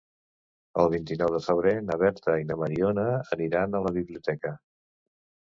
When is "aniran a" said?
3.37-3.83